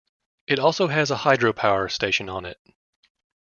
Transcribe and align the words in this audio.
It 0.47 0.57
also 0.57 0.87
has 0.87 1.11
a 1.11 1.15
hydropower 1.15 1.91
station 1.91 2.27
on 2.27 2.43
it. 2.43 2.59